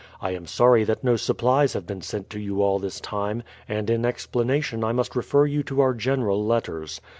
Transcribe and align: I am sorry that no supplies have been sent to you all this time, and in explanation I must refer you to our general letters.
I 0.19 0.31
am 0.31 0.47
sorry 0.47 0.83
that 0.85 1.03
no 1.03 1.15
supplies 1.15 1.73
have 1.73 1.85
been 1.85 2.01
sent 2.01 2.27
to 2.31 2.39
you 2.39 2.63
all 2.63 2.79
this 2.79 2.99
time, 2.99 3.43
and 3.69 3.87
in 3.87 4.03
explanation 4.03 4.83
I 4.83 4.93
must 4.93 5.15
refer 5.15 5.45
you 5.45 5.61
to 5.65 5.79
our 5.79 5.93
general 5.93 6.43
letters. 6.43 7.01